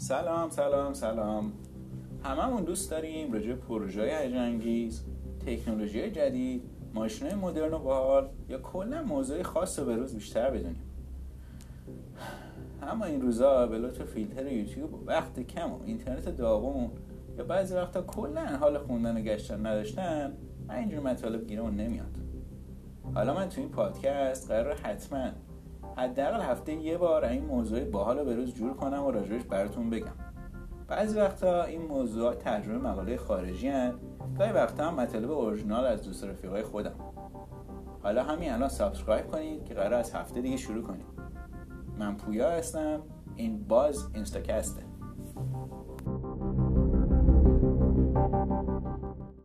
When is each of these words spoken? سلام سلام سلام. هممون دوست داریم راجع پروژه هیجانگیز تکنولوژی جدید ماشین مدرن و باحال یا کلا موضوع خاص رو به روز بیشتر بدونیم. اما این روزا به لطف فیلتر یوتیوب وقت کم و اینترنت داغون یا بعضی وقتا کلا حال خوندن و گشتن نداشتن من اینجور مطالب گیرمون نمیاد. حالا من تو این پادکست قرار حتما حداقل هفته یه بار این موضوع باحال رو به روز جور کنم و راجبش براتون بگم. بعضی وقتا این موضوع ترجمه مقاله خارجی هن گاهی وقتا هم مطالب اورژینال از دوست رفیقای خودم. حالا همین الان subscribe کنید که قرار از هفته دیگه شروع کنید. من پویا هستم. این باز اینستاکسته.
سلام 0.00 0.50
سلام 0.50 0.92
سلام. 0.92 1.52
هممون 2.24 2.64
دوست 2.64 2.90
داریم 2.90 3.32
راجع 3.32 3.54
پروژه 3.54 4.18
هیجانگیز 4.18 5.04
تکنولوژی 5.46 6.10
جدید 6.10 6.62
ماشین 6.94 7.34
مدرن 7.34 7.74
و 7.74 7.78
باحال 7.78 8.28
یا 8.48 8.58
کلا 8.58 9.02
موضوع 9.02 9.42
خاص 9.42 9.78
رو 9.78 9.84
به 9.84 9.96
روز 9.96 10.14
بیشتر 10.14 10.50
بدونیم. 10.50 10.82
اما 12.82 13.04
این 13.04 13.22
روزا 13.22 13.66
به 13.66 13.78
لطف 13.78 14.02
فیلتر 14.02 14.52
یوتیوب 14.52 15.02
وقت 15.06 15.40
کم 15.40 15.72
و 15.72 15.82
اینترنت 15.84 16.36
داغون 16.36 16.90
یا 17.38 17.44
بعضی 17.44 17.74
وقتا 17.74 18.02
کلا 18.02 18.46
حال 18.46 18.78
خوندن 18.78 19.16
و 19.16 19.20
گشتن 19.20 19.66
نداشتن 19.66 20.32
من 20.68 20.74
اینجور 20.74 21.00
مطالب 21.00 21.46
گیرمون 21.46 21.76
نمیاد. 21.76 22.16
حالا 23.14 23.34
من 23.34 23.48
تو 23.48 23.60
این 23.60 23.70
پادکست 23.70 24.50
قرار 24.50 24.74
حتما 24.74 25.30
حداقل 25.96 26.40
هفته 26.40 26.72
یه 26.72 26.98
بار 26.98 27.24
این 27.24 27.44
موضوع 27.44 27.84
باحال 27.84 28.18
رو 28.18 28.24
به 28.24 28.34
روز 28.34 28.54
جور 28.54 28.74
کنم 28.74 29.04
و 29.04 29.10
راجبش 29.10 29.42
براتون 29.42 29.90
بگم. 29.90 30.12
بعضی 30.88 31.18
وقتا 31.18 31.62
این 31.62 31.82
موضوع 31.82 32.34
ترجمه 32.34 32.78
مقاله 32.78 33.16
خارجی 33.16 33.68
هن 33.68 33.94
گاهی 34.38 34.52
وقتا 34.52 34.88
هم 34.88 34.94
مطالب 34.94 35.30
اورژینال 35.30 35.84
از 35.84 36.02
دوست 36.04 36.24
رفیقای 36.24 36.62
خودم. 36.62 36.94
حالا 38.02 38.24
همین 38.24 38.52
الان 38.52 38.68
subscribe 38.68 39.26
کنید 39.26 39.64
که 39.64 39.74
قرار 39.74 39.94
از 39.94 40.14
هفته 40.14 40.40
دیگه 40.40 40.56
شروع 40.56 40.82
کنید. 40.82 41.06
من 41.98 42.16
پویا 42.16 42.50
هستم. 42.50 43.00
این 43.36 43.64
باز 43.64 44.08
اینستاکسته. 44.14 44.82